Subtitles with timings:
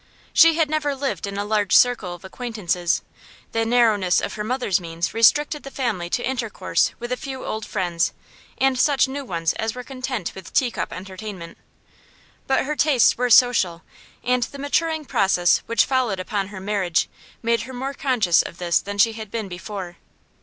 [0.33, 3.03] She had never lived in a large circle of acquaintances;
[3.51, 7.67] the narrowness of her mother's means restricted the family to intercourse with a few old
[7.67, 8.11] friends
[8.57, 11.55] and such new ones as were content with teacup entertainment;
[12.47, 13.83] but her tastes were social,
[14.23, 17.07] and the maturing process which followed upon her marriage
[17.43, 19.97] made her more conscious of this than she had been before.